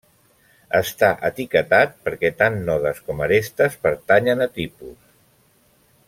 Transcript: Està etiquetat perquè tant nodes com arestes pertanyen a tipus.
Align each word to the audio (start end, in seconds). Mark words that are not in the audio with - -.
Està 0.77 1.09
etiquetat 1.29 1.93
perquè 2.07 2.31
tant 2.41 2.57
nodes 2.71 3.03
com 3.09 3.21
arestes 3.29 3.77
pertanyen 3.87 4.41
a 4.47 4.53
tipus. 4.61 5.01